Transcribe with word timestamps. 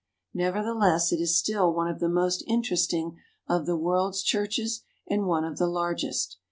Nevertheless, 0.33 1.11
it 1.11 1.19
is 1.21 1.37
still 1.37 1.71
one 1.71 1.87
of 1.87 1.99
the 1.99 2.09
most 2.09 2.43
interesting 2.47 3.19
of 3.47 3.67
the 3.67 3.77
world's 3.77 4.23
churches, 4.23 4.81
and 5.07 5.27
one 5.27 5.45
of 5.45 5.59
the 5.59 5.67
largest. 5.67 6.37